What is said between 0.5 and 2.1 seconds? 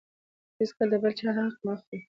هېڅکله د بل چا حق مه خورئ.